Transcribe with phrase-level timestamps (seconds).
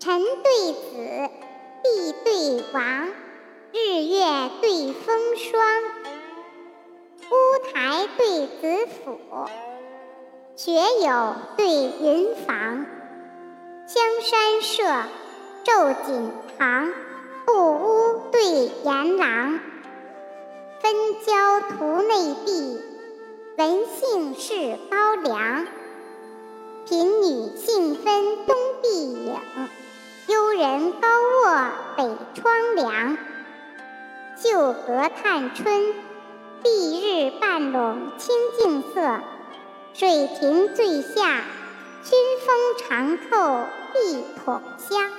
[0.00, 1.30] 臣对子，
[1.82, 3.08] 帝对王，
[3.72, 5.62] 日月对风霜。
[7.30, 9.18] 乌台对子府，
[10.56, 12.86] 学友对云房。
[13.86, 14.82] 香山社，
[15.64, 16.92] 昼锦堂，
[17.46, 18.42] 布屋对
[18.84, 19.58] 檐廊。
[20.80, 22.78] 分交图内壁，
[23.56, 25.66] 文姓是高粱。
[26.86, 28.54] 贫女杏分东，
[30.64, 33.18] 人高卧北窗凉。
[34.34, 35.92] 绣阁探春，
[36.62, 39.20] 碧日半笼清净色。
[39.92, 41.42] 水亭醉下，
[42.02, 45.10] 熏风长透碧桶香。